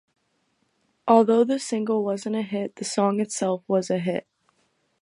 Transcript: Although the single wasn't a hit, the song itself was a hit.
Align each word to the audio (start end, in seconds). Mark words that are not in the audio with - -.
Although 1.07 1.43
the 1.43 1.59
single 1.59 2.03
wasn't 2.03 2.35
a 2.35 2.41
hit, 2.41 2.77
the 2.77 2.83
song 2.85 3.19
itself 3.19 3.63
was 3.67 3.91
a 3.91 3.99
hit. 3.99 4.25